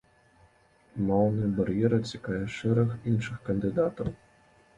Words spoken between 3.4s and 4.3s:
кандыдатаў.